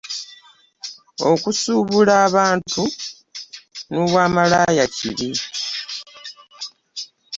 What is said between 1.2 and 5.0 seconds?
Okusuubula abantu n’obwamalaaya